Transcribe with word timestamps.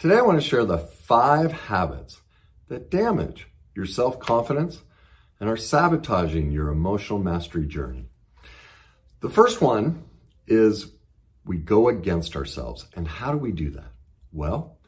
Today, 0.00 0.16
I 0.16 0.22
want 0.22 0.40
to 0.40 0.48
share 0.48 0.64
the 0.64 0.78
five 0.78 1.52
habits 1.52 2.22
that 2.68 2.90
damage 2.90 3.48
your 3.74 3.84
self 3.84 4.18
confidence 4.18 4.80
and 5.38 5.46
are 5.50 5.58
sabotaging 5.58 6.52
your 6.52 6.70
emotional 6.70 7.18
mastery 7.18 7.66
journey. 7.66 8.06
The 9.20 9.28
first 9.28 9.60
one 9.60 10.04
is 10.46 10.92
we 11.44 11.58
go 11.58 11.90
against 11.90 12.34
ourselves. 12.34 12.86
And 12.96 13.06
how 13.06 13.30
do 13.30 13.36
we 13.36 13.52
do 13.52 13.68
that? 13.72 13.92
Well, 14.32 14.78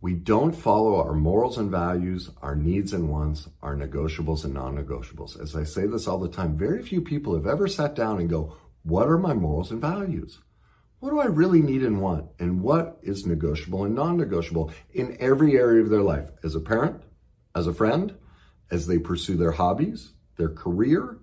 we 0.00 0.14
don't 0.14 0.56
follow 0.56 0.96
our 0.96 1.14
morals 1.14 1.56
and 1.56 1.70
values, 1.70 2.28
our 2.42 2.56
needs 2.56 2.92
and 2.92 3.08
wants, 3.08 3.48
our 3.62 3.76
negotiables 3.76 4.44
and 4.44 4.54
non 4.54 4.76
negotiables. 4.76 5.40
As 5.40 5.54
I 5.54 5.62
say 5.62 5.86
this 5.86 6.08
all 6.08 6.18
the 6.18 6.28
time, 6.28 6.58
very 6.58 6.82
few 6.82 7.00
people 7.00 7.36
have 7.36 7.46
ever 7.46 7.68
sat 7.68 7.94
down 7.94 8.18
and 8.18 8.28
go, 8.28 8.56
What 8.82 9.06
are 9.06 9.18
my 9.18 9.34
morals 9.34 9.70
and 9.70 9.80
values? 9.80 10.40
What 11.02 11.10
do 11.10 11.18
I 11.18 11.24
really 11.24 11.60
need 11.60 11.82
and 11.82 12.00
want? 12.00 12.26
And 12.38 12.62
what 12.62 13.00
is 13.02 13.26
negotiable 13.26 13.84
and 13.84 13.92
non 13.92 14.16
negotiable 14.16 14.70
in 14.94 15.16
every 15.18 15.58
area 15.58 15.82
of 15.82 15.90
their 15.90 16.00
life? 16.00 16.30
As 16.44 16.54
a 16.54 16.60
parent, 16.60 17.02
as 17.56 17.66
a 17.66 17.74
friend, 17.74 18.14
as 18.70 18.86
they 18.86 18.98
pursue 18.98 19.36
their 19.36 19.50
hobbies, 19.50 20.12
their 20.36 20.50
career, 20.50 21.18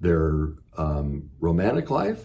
their 0.00 0.54
um, 0.78 1.28
romantic 1.40 1.90
life, 1.90 2.24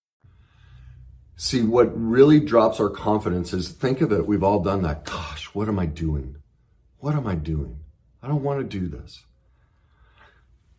See, 1.43 1.63
what 1.63 1.99
really 1.99 2.39
drops 2.39 2.79
our 2.79 2.91
confidence 2.91 3.51
is 3.51 3.69
think 3.69 4.01
of 4.01 4.11
it, 4.11 4.27
we've 4.27 4.43
all 4.43 4.59
done 4.61 4.83
that. 4.83 5.05
Gosh, 5.05 5.45
what 5.55 5.67
am 5.67 5.79
I 5.79 5.87
doing? 5.87 6.35
What 6.99 7.15
am 7.15 7.25
I 7.25 7.33
doing? 7.33 7.79
I 8.21 8.27
don't 8.27 8.43
want 8.43 8.59
to 8.59 8.79
do 8.79 8.87
this. 8.87 9.23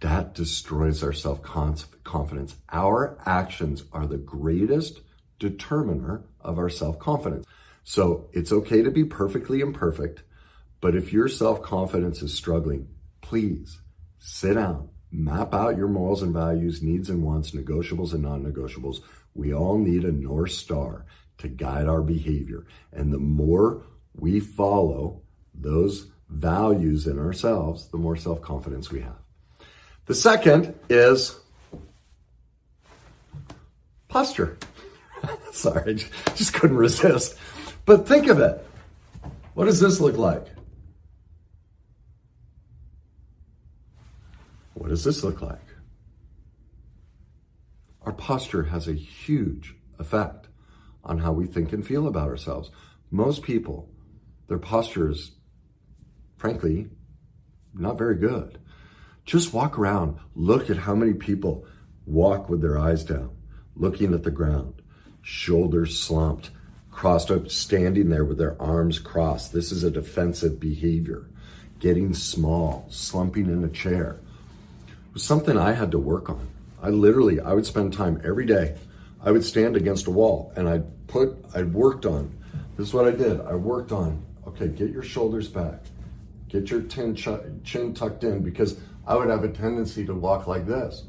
That 0.02 0.34
destroys 0.34 1.02
our 1.02 1.12
self 1.12 1.42
confidence. 1.42 2.54
Our 2.70 3.18
actions 3.26 3.82
are 3.92 4.06
the 4.06 4.18
greatest 4.18 5.00
determiner 5.40 6.22
of 6.40 6.58
our 6.58 6.70
self 6.70 6.96
confidence. 7.00 7.44
So 7.82 8.30
it's 8.32 8.52
okay 8.52 8.82
to 8.82 8.90
be 8.92 9.04
perfectly 9.04 9.62
imperfect, 9.62 10.22
but 10.80 10.94
if 10.94 11.12
your 11.12 11.26
self 11.26 11.60
confidence 11.62 12.22
is 12.22 12.34
struggling, 12.34 12.86
please 13.20 13.80
sit 14.20 14.54
down, 14.54 14.90
map 15.10 15.54
out 15.54 15.76
your 15.76 15.88
morals 15.88 16.22
and 16.22 16.32
values, 16.32 16.84
needs 16.84 17.10
and 17.10 17.24
wants, 17.24 17.50
negotiables 17.50 18.12
and 18.12 18.22
non 18.22 18.44
negotiables 18.44 19.00
we 19.34 19.54
all 19.54 19.78
need 19.78 20.04
a 20.04 20.12
North 20.12 20.52
Star 20.52 21.06
to 21.38 21.48
guide 21.48 21.88
our 21.88 22.02
behavior. 22.02 22.66
And 22.92 23.12
the 23.12 23.18
more 23.18 23.82
we 24.14 24.40
follow 24.40 25.22
those 25.54 26.08
values 26.28 27.06
in 27.06 27.18
ourselves, 27.18 27.88
the 27.88 27.98
more 27.98 28.16
self 28.16 28.40
confidence 28.40 28.90
we 28.90 29.00
have. 29.00 29.18
The 30.06 30.14
second 30.14 30.74
is 30.88 31.38
posture. 34.08 34.58
Sorry, 35.52 36.04
just 36.34 36.54
couldn't 36.54 36.76
resist. 36.76 37.36
But 37.84 38.06
think 38.06 38.28
of 38.28 38.40
it. 38.40 38.66
What 39.54 39.66
does 39.66 39.80
this 39.80 40.00
look 40.00 40.16
like? 40.16 40.46
What 44.74 44.88
does 44.88 45.04
this 45.04 45.22
look 45.22 45.42
like? 45.42 45.60
Our 48.04 48.12
posture 48.12 48.64
has 48.64 48.88
a 48.88 48.94
huge 48.94 49.74
effect 49.98 50.48
on 51.04 51.18
how 51.18 51.32
we 51.32 51.46
think 51.46 51.72
and 51.72 51.86
feel 51.86 52.06
about 52.06 52.28
ourselves. 52.28 52.70
Most 53.10 53.42
people, 53.42 53.90
their 54.48 54.58
posture 54.58 55.10
is, 55.10 55.32
frankly, 56.36 56.88
not 57.74 57.98
very 57.98 58.16
good. 58.16 58.58
Just 59.24 59.52
walk 59.52 59.78
around, 59.78 60.18
look 60.34 60.68
at 60.68 60.78
how 60.78 60.94
many 60.94 61.12
people 61.12 61.64
walk 62.06 62.48
with 62.48 62.60
their 62.60 62.78
eyes 62.78 63.04
down, 63.04 63.30
looking 63.76 64.14
at 64.14 64.24
the 64.24 64.30
ground, 64.30 64.82
shoulders 65.22 66.00
slumped, 66.00 66.50
crossed 66.90 67.30
up, 67.30 67.50
standing 67.50 68.10
there 68.10 68.24
with 68.24 68.38
their 68.38 68.60
arms 68.60 68.98
crossed. 68.98 69.52
This 69.52 69.72
is 69.72 69.84
a 69.84 69.90
defensive 69.90 70.60
behavior. 70.60 71.28
Getting 71.78 72.14
small, 72.14 72.86
slumping 72.90 73.46
in 73.46 73.64
a 73.64 73.68
chair. 73.68 74.20
Was 75.14 75.22
something 75.22 75.56
I 75.56 75.72
had 75.72 75.90
to 75.92 75.98
work 75.98 76.28
on. 76.30 76.48
I 76.82 76.90
literally, 76.90 77.40
I 77.40 77.52
would 77.54 77.64
spend 77.64 77.92
time 77.92 78.20
every 78.24 78.44
day. 78.44 78.76
I 79.24 79.30
would 79.30 79.44
stand 79.44 79.76
against 79.76 80.08
a 80.08 80.10
wall 80.10 80.52
and 80.56 80.68
I'd 80.68 81.06
put, 81.06 81.36
I'd 81.54 81.72
worked 81.72 82.04
on, 82.06 82.36
this 82.76 82.88
is 82.88 82.94
what 82.94 83.06
I 83.06 83.12
did. 83.12 83.40
I 83.40 83.54
worked 83.54 83.92
on, 83.92 84.20
okay, 84.48 84.66
get 84.66 84.90
your 84.90 85.04
shoulders 85.04 85.48
back, 85.48 85.84
get 86.48 86.70
your 86.70 86.82
chin, 86.82 87.14
chin 87.62 87.94
tucked 87.94 88.24
in 88.24 88.42
because 88.42 88.80
I 89.06 89.14
would 89.14 89.28
have 89.28 89.44
a 89.44 89.48
tendency 89.48 90.04
to 90.06 90.14
walk 90.14 90.48
like 90.48 90.66
this. 90.66 91.04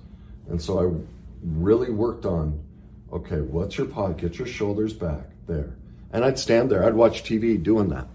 And 0.47 0.61
so 0.61 0.79
I 0.79 1.03
really 1.43 1.89
worked 1.91 2.25
on, 2.25 2.63
okay, 3.11 3.41
what's 3.41 3.77
your 3.77 3.87
pod? 3.87 4.17
Get 4.17 4.37
your 4.37 4.47
shoulders 4.47 4.93
back 4.93 5.25
there. 5.47 5.75
And 6.11 6.23
I'd 6.23 6.37
stand 6.37 6.69
there, 6.69 6.83
I'd 6.83 6.93
watch 6.93 7.23
TV 7.23 7.61
doing 7.61 7.89
that. 7.89 8.07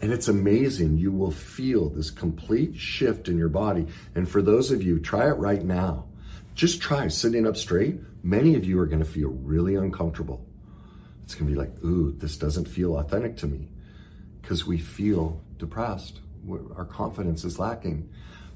And 0.00 0.12
it's 0.12 0.28
amazing. 0.28 0.98
You 0.98 1.12
will 1.12 1.30
feel 1.30 1.88
this 1.88 2.10
complete 2.10 2.76
shift 2.76 3.28
in 3.28 3.38
your 3.38 3.48
body. 3.48 3.86
And 4.14 4.28
for 4.28 4.42
those 4.42 4.70
of 4.70 4.82
you, 4.82 4.98
try 4.98 5.28
it 5.28 5.34
right 5.34 5.64
now. 5.64 6.04
Just 6.56 6.80
try 6.80 7.06
sitting 7.08 7.46
up 7.46 7.54
straight. 7.54 8.00
Many 8.22 8.54
of 8.54 8.64
you 8.64 8.80
are 8.80 8.86
going 8.86 9.04
to 9.04 9.04
feel 9.04 9.28
really 9.28 9.74
uncomfortable. 9.74 10.44
It's 11.22 11.34
going 11.34 11.46
to 11.46 11.52
be 11.52 11.58
like, 11.58 11.84
ooh, 11.84 12.12
this 12.12 12.38
doesn't 12.38 12.66
feel 12.66 12.96
authentic 12.96 13.36
to 13.38 13.46
me 13.46 13.68
because 14.40 14.66
we 14.66 14.78
feel 14.78 15.42
depressed. 15.58 16.20
Our 16.74 16.86
confidence 16.86 17.44
is 17.44 17.58
lacking. 17.58 18.08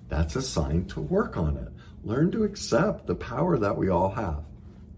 That's 0.08 0.34
a 0.34 0.40
sign 0.40 0.86
to 0.86 1.00
work 1.02 1.36
on 1.36 1.58
it. 1.58 1.68
Learn 2.02 2.30
to 2.32 2.44
accept 2.44 3.06
the 3.06 3.14
power 3.14 3.58
that 3.58 3.76
we 3.76 3.90
all 3.90 4.10
have. 4.12 4.44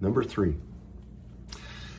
Number 0.00 0.22
three, 0.22 0.54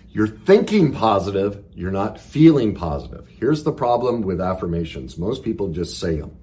you're 0.10 0.28
thinking 0.28 0.94
positive, 0.94 1.66
you're 1.74 1.92
not 1.92 2.18
feeling 2.18 2.76
positive. 2.76 3.28
Here's 3.28 3.64
the 3.64 3.74
problem 3.74 4.22
with 4.22 4.40
affirmations 4.40 5.18
most 5.18 5.44
people 5.44 5.68
just 5.74 6.00
say 6.00 6.22
them, 6.22 6.38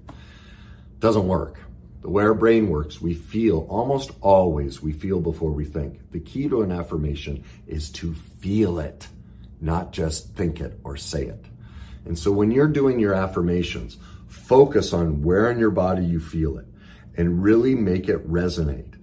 doesn't 0.99 1.27
work. 1.27 1.57
The 2.01 2.09
way 2.09 2.23
our 2.23 2.33
brain 2.33 2.69
works, 2.69 2.99
we 2.99 3.13
feel 3.13 3.67
almost 3.69 4.11
always 4.21 4.81
we 4.81 4.91
feel 4.91 5.19
before 5.19 5.51
we 5.51 5.65
think. 5.65 6.11
The 6.11 6.19
key 6.19 6.49
to 6.49 6.63
an 6.63 6.71
affirmation 6.71 7.43
is 7.67 7.91
to 7.91 8.13
feel 8.13 8.79
it, 8.79 9.07
not 9.59 9.93
just 9.93 10.35
think 10.35 10.59
it 10.59 10.79
or 10.83 10.97
say 10.97 11.25
it. 11.25 11.45
And 12.05 12.17
so 12.17 12.31
when 12.31 12.49
you're 12.49 12.67
doing 12.67 12.99
your 12.99 13.13
affirmations, 13.13 13.97
focus 14.27 14.93
on 14.93 15.21
where 15.21 15.51
in 15.51 15.59
your 15.59 15.69
body 15.71 16.03
you 16.03 16.19
feel 16.19 16.57
it 16.57 16.65
and 17.15 17.43
really 17.43 17.75
make 17.75 18.09
it 18.09 18.27
resonate. 18.29 18.95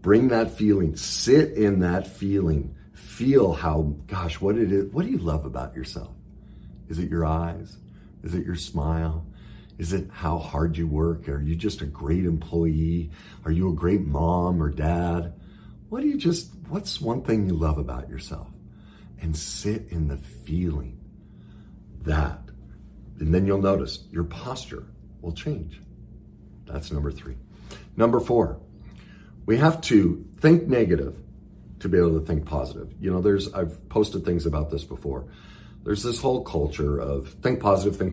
Bring 0.00 0.28
that 0.28 0.50
feeling, 0.50 0.96
sit 0.96 1.52
in 1.52 1.80
that 1.80 2.06
feeling. 2.06 2.74
Feel 2.94 3.52
how, 3.52 3.94
gosh, 4.06 4.40
what 4.40 4.56
it 4.56 4.72
is. 4.72 4.90
What 4.92 5.04
do 5.04 5.10
you 5.10 5.18
love 5.18 5.44
about 5.44 5.76
yourself? 5.76 6.14
Is 6.88 6.98
it 6.98 7.10
your 7.10 7.26
eyes? 7.26 7.76
Is 8.22 8.34
it 8.34 8.46
your 8.46 8.56
smile? 8.56 9.26
Is 9.80 9.94
it 9.94 10.10
how 10.12 10.36
hard 10.36 10.76
you 10.76 10.86
work? 10.86 11.26
Are 11.30 11.40
you 11.40 11.56
just 11.56 11.80
a 11.80 11.86
great 11.86 12.26
employee? 12.26 13.10
Are 13.46 13.50
you 13.50 13.70
a 13.70 13.72
great 13.72 14.02
mom 14.02 14.62
or 14.62 14.68
dad? 14.68 15.32
What 15.88 16.02
do 16.02 16.06
you 16.06 16.18
just, 16.18 16.50
what's 16.68 17.00
one 17.00 17.22
thing 17.22 17.46
you 17.46 17.54
love 17.54 17.78
about 17.78 18.10
yourself? 18.10 18.48
And 19.22 19.34
sit 19.34 19.86
in 19.88 20.08
the 20.08 20.18
feeling 20.18 21.00
that. 22.02 22.42
And 23.20 23.32
then 23.32 23.46
you'll 23.46 23.62
notice 23.62 24.00
your 24.10 24.24
posture 24.24 24.84
will 25.22 25.32
change. 25.32 25.80
That's 26.66 26.92
number 26.92 27.10
three. 27.10 27.38
Number 27.96 28.20
four, 28.20 28.60
we 29.46 29.56
have 29.56 29.80
to 29.80 30.26
think 30.40 30.68
negative 30.68 31.16
to 31.78 31.88
be 31.88 31.96
able 31.96 32.20
to 32.20 32.26
think 32.26 32.44
positive. 32.44 32.92
You 33.00 33.10
know, 33.10 33.22
there's, 33.22 33.50
I've 33.54 33.88
posted 33.88 34.26
things 34.26 34.44
about 34.44 34.70
this 34.70 34.84
before. 34.84 35.24
There's 35.84 36.02
this 36.02 36.20
whole 36.20 36.44
culture 36.44 36.98
of 36.98 37.28
think 37.40 37.60
positive, 37.60 37.96
think 37.96 38.12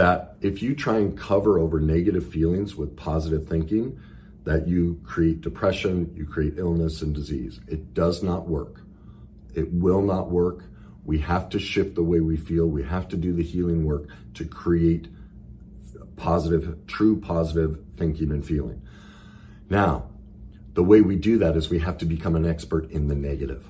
that 0.00 0.36
if 0.40 0.62
you 0.62 0.74
try 0.74 0.96
and 0.96 1.14
cover 1.14 1.58
over 1.58 1.78
negative 1.78 2.26
feelings 2.26 2.74
with 2.74 2.96
positive 2.96 3.46
thinking, 3.46 4.00
that 4.44 4.66
you 4.66 4.98
create 5.04 5.42
depression, 5.42 6.10
you 6.16 6.24
create 6.24 6.54
illness 6.56 7.02
and 7.02 7.14
disease. 7.14 7.60
It 7.68 7.92
does 7.92 8.22
not 8.22 8.48
work. 8.48 8.80
It 9.54 9.70
will 9.74 10.00
not 10.00 10.30
work. 10.30 10.64
We 11.04 11.18
have 11.18 11.50
to 11.50 11.58
shift 11.58 11.96
the 11.96 12.02
way 12.02 12.20
we 12.20 12.38
feel. 12.38 12.66
We 12.66 12.82
have 12.84 13.08
to 13.08 13.16
do 13.18 13.34
the 13.34 13.42
healing 13.42 13.84
work 13.84 14.08
to 14.32 14.46
create 14.46 15.08
positive, 16.16 16.78
true 16.86 17.20
positive 17.20 17.78
thinking 17.98 18.30
and 18.30 18.42
feeling. 18.42 18.80
Now, 19.68 20.08
the 20.72 20.82
way 20.82 21.02
we 21.02 21.16
do 21.16 21.36
that 21.40 21.58
is 21.58 21.68
we 21.68 21.80
have 21.80 21.98
to 21.98 22.06
become 22.06 22.36
an 22.36 22.46
expert 22.46 22.90
in 22.90 23.08
the 23.08 23.14
negative. 23.14 23.68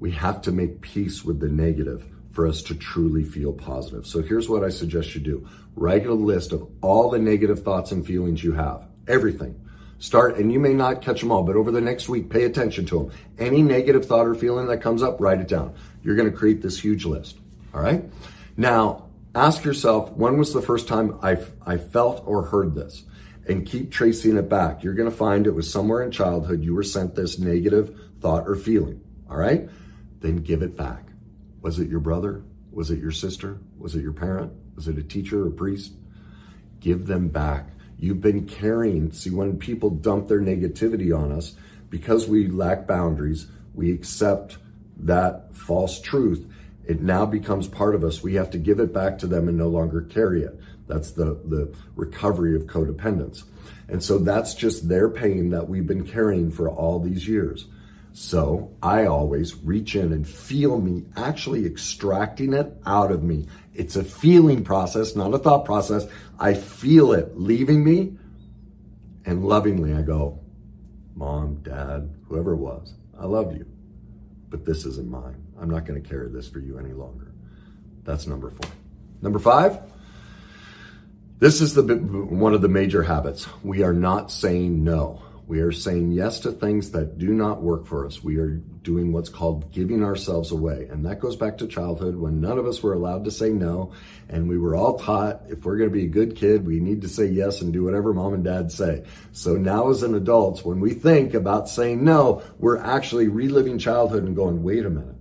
We 0.00 0.12
have 0.12 0.40
to 0.42 0.50
make 0.50 0.80
peace 0.80 1.22
with 1.22 1.40
the 1.40 1.50
negative 1.50 2.06
for 2.32 2.46
us 2.46 2.62
to 2.62 2.74
truly 2.74 3.22
feel 3.22 3.52
positive. 3.52 4.06
So 4.06 4.22
here's 4.22 4.48
what 4.48 4.64
I 4.64 4.70
suggest 4.70 5.14
you 5.14 5.20
do. 5.20 5.48
Write 5.76 6.06
a 6.06 6.14
list 6.14 6.52
of 6.52 6.68
all 6.80 7.10
the 7.10 7.18
negative 7.18 7.62
thoughts 7.62 7.92
and 7.92 8.04
feelings 8.04 8.42
you 8.42 8.52
have. 8.52 8.86
Everything. 9.06 9.58
Start, 9.98 10.36
and 10.36 10.52
you 10.52 10.58
may 10.58 10.74
not 10.74 11.00
catch 11.00 11.20
them 11.20 11.30
all, 11.30 11.44
but 11.44 11.54
over 11.54 11.70
the 11.70 11.80
next 11.80 12.08
week, 12.08 12.28
pay 12.28 12.42
attention 12.42 12.84
to 12.86 12.98
them. 12.98 13.12
Any 13.38 13.62
negative 13.62 14.04
thought 14.04 14.26
or 14.26 14.34
feeling 14.34 14.66
that 14.66 14.82
comes 14.82 15.02
up, 15.02 15.20
write 15.20 15.40
it 15.40 15.46
down. 15.46 15.74
You're 16.02 16.16
going 16.16 16.28
to 16.28 16.36
create 16.36 16.60
this 16.60 16.78
huge 16.78 17.04
list. 17.04 17.38
All 17.72 17.80
right. 17.80 18.04
Now, 18.56 19.08
ask 19.34 19.64
yourself, 19.64 20.10
when 20.12 20.38
was 20.38 20.52
the 20.52 20.60
first 20.60 20.88
time 20.88 21.18
I, 21.22 21.38
I 21.64 21.76
felt 21.76 22.22
or 22.26 22.42
heard 22.42 22.74
this? 22.74 23.04
And 23.48 23.66
keep 23.66 23.92
tracing 23.92 24.36
it 24.36 24.48
back. 24.48 24.82
You're 24.82 24.94
going 24.94 25.10
to 25.10 25.16
find 25.16 25.46
it 25.46 25.54
was 25.54 25.70
somewhere 25.70 26.02
in 26.02 26.10
childhood 26.10 26.64
you 26.64 26.74
were 26.74 26.82
sent 26.82 27.14
this 27.14 27.38
negative 27.38 27.96
thought 28.20 28.48
or 28.48 28.56
feeling. 28.56 29.00
All 29.30 29.36
right. 29.36 29.68
Then 30.20 30.36
give 30.36 30.62
it 30.62 30.76
back. 30.76 31.11
Was 31.62 31.78
it 31.78 31.88
your 31.88 32.00
brother? 32.00 32.42
Was 32.72 32.90
it 32.90 32.98
your 32.98 33.12
sister? 33.12 33.58
Was 33.78 33.94
it 33.94 34.02
your 34.02 34.12
parent? 34.12 34.52
Was 34.76 34.88
it 34.88 34.98
a 34.98 35.02
teacher 35.02 35.46
or 35.46 35.50
priest? 35.50 35.92
Give 36.80 37.06
them 37.06 37.28
back. 37.28 37.68
You've 37.98 38.20
been 38.20 38.46
carrying, 38.46 39.12
see, 39.12 39.30
when 39.30 39.58
people 39.58 39.90
dump 39.90 40.26
their 40.26 40.40
negativity 40.40 41.16
on 41.16 41.30
us, 41.30 41.54
because 41.88 42.26
we 42.26 42.48
lack 42.48 42.86
boundaries, 42.86 43.46
we 43.74 43.92
accept 43.92 44.58
that 44.96 45.54
false 45.54 46.00
truth. 46.00 46.44
It 46.84 47.00
now 47.00 47.26
becomes 47.26 47.68
part 47.68 47.94
of 47.94 48.02
us. 48.02 48.22
We 48.22 48.34
have 48.34 48.50
to 48.50 48.58
give 48.58 48.80
it 48.80 48.92
back 48.92 49.18
to 49.18 49.28
them 49.28 49.46
and 49.46 49.56
no 49.56 49.68
longer 49.68 50.00
carry 50.00 50.42
it. 50.42 50.58
That's 50.88 51.12
the, 51.12 51.38
the 51.44 51.72
recovery 51.94 52.56
of 52.56 52.62
codependence. 52.64 53.44
And 53.88 54.02
so 54.02 54.18
that's 54.18 54.54
just 54.54 54.88
their 54.88 55.08
pain 55.08 55.50
that 55.50 55.68
we've 55.68 55.86
been 55.86 56.06
carrying 56.06 56.50
for 56.50 56.68
all 56.68 56.98
these 56.98 57.28
years. 57.28 57.66
So 58.12 58.70
I 58.82 59.06
always 59.06 59.56
reach 59.56 59.96
in 59.96 60.12
and 60.12 60.28
feel 60.28 60.80
me 60.80 61.04
actually 61.16 61.64
extracting 61.64 62.52
it 62.52 62.72
out 62.84 63.10
of 63.10 63.22
me. 63.22 63.46
It's 63.74 63.96
a 63.96 64.04
feeling 64.04 64.64
process, 64.64 65.16
not 65.16 65.32
a 65.32 65.38
thought 65.38 65.64
process. 65.64 66.06
I 66.38 66.54
feel 66.54 67.12
it 67.12 67.38
leaving 67.38 67.82
me 67.82 68.16
and 69.24 69.44
lovingly 69.44 69.94
I 69.94 70.02
go, 70.02 70.38
Mom, 71.14 71.56
Dad, 71.62 72.14
whoever 72.28 72.52
it 72.52 72.56
was, 72.56 72.94
I 73.18 73.26
love 73.26 73.56
you, 73.56 73.66
but 74.48 74.64
this 74.64 74.84
isn't 74.84 75.08
mine. 75.08 75.42
I'm 75.60 75.70
not 75.70 75.86
going 75.86 76.02
to 76.02 76.08
carry 76.08 76.28
this 76.28 76.48
for 76.48 76.58
you 76.58 76.78
any 76.78 76.92
longer. 76.92 77.32
That's 78.04 78.26
number 78.26 78.50
four. 78.50 78.70
Number 79.20 79.38
five, 79.38 79.78
this 81.38 81.60
is 81.60 81.74
the 81.74 81.82
one 81.82 82.54
of 82.54 82.62
the 82.62 82.68
major 82.68 83.02
habits. 83.02 83.46
We 83.62 83.82
are 83.82 83.92
not 83.92 84.30
saying 84.30 84.82
no. 84.82 85.22
We 85.46 85.60
are 85.60 85.72
saying 85.72 86.12
yes 86.12 86.40
to 86.40 86.52
things 86.52 86.92
that 86.92 87.18
do 87.18 87.34
not 87.34 87.62
work 87.62 87.86
for 87.86 88.06
us. 88.06 88.22
We 88.22 88.38
are 88.38 88.50
doing 88.50 89.12
what's 89.12 89.28
called 89.28 89.72
giving 89.72 90.04
ourselves 90.04 90.52
away. 90.52 90.86
And 90.90 91.04
that 91.04 91.20
goes 91.20 91.36
back 91.36 91.58
to 91.58 91.66
childhood 91.66 92.14
when 92.16 92.40
none 92.40 92.58
of 92.58 92.66
us 92.66 92.82
were 92.82 92.94
allowed 92.94 93.24
to 93.24 93.30
say 93.30 93.50
no. 93.50 93.92
And 94.28 94.48
we 94.48 94.56
were 94.56 94.76
all 94.76 94.98
taught 94.98 95.42
if 95.48 95.64
we're 95.64 95.76
going 95.76 95.90
to 95.90 95.94
be 95.94 96.04
a 96.04 96.08
good 96.08 96.36
kid, 96.36 96.64
we 96.64 96.78
need 96.78 97.02
to 97.02 97.08
say 97.08 97.26
yes 97.26 97.60
and 97.60 97.72
do 97.72 97.84
whatever 97.84 98.14
mom 98.14 98.34
and 98.34 98.44
dad 98.44 98.70
say. 98.70 99.04
So 99.32 99.56
now 99.56 99.90
as 99.90 100.02
an 100.02 100.14
adults, 100.14 100.64
when 100.64 100.80
we 100.80 100.94
think 100.94 101.34
about 101.34 101.68
saying 101.68 102.04
no, 102.04 102.42
we're 102.58 102.78
actually 102.78 103.28
reliving 103.28 103.78
childhood 103.78 104.24
and 104.24 104.36
going, 104.36 104.62
wait 104.62 104.86
a 104.86 104.90
minute. 104.90 105.16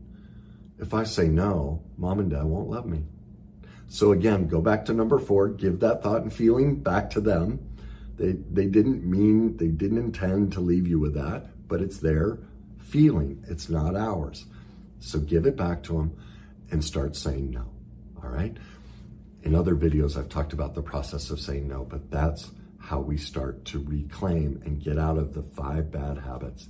If 0.79 0.93
I 0.93 1.03
say 1.03 1.27
no, 1.27 1.83
mom 1.97 2.19
and 2.19 2.29
dad 2.29 2.45
won't 2.45 2.69
love 2.69 2.85
me. 2.85 3.03
So 3.87 4.13
again, 4.13 4.47
go 4.47 4.61
back 4.61 4.85
to 4.85 4.93
number 4.93 5.19
four, 5.19 5.49
give 5.49 5.81
that 5.81 6.01
thought 6.01 6.21
and 6.21 6.31
feeling 6.31 6.75
back 6.75 7.09
to 7.11 7.21
them 7.21 7.59
they, 8.17 8.33
they 8.33 8.67
didn't 8.67 9.03
mean, 9.03 9.57
they 9.57 9.67
didn't 9.67 9.97
intend 9.97 10.53
to 10.53 10.59
leave 10.59 10.87
you 10.87 10.99
with 10.99 11.13
that, 11.15 11.67
but 11.67 11.81
it's 11.81 11.97
their 11.97 12.39
feeling. 12.79 13.43
It's 13.47 13.69
not 13.69 13.95
ours. 13.95 14.45
So 14.99 15.19
give 15.19 15.45
it 15.45 15.55
back 15.55 15.83
to 15.83 15.93
them 15.93 16.17
and 16.69 16.83
start 16.83 17.15
saying 17.15 17.51
no. 17.51 17.71
All 18.23 18.29
right. 18.29 18.55
In 19.43 19.55
other 19.55 19.75
videos, 19.75 20.17
I've 20.17 20.29
talked 20.29 20.53
about 20.53 20.75
the 20.75 20.83
process 20.83 21.31
of 21.31 21.39
saying 21.39 21.67
no, 21.67 21.83
but 21.83 22.11
that's 22.11 22.51
how 22.77 22.99
we 22.99 23.17
start 23.17 23.65
to 23.65 23.83
reclaim 23.83 24.61
and 24.65 24.83
get 24.83 24.97
out 24.97 25.17
of 25.17 25.33
the 25.33 25.41
five 25.41 25.91
bad 25.91 26.17
habits 26.19 26.67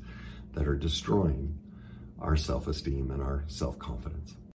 that 0.54 0.68
are 0.68 0.76
destroying 0.76 1.58
our 2.20 2.36
self 2.36 2.68
esteem 2.68 3.12
and 3.12 3.22
our 3.22 3.44
self 3.48 3.80
confidence. 3.80 4.36